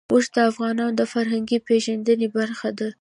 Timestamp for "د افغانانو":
0.35-0.97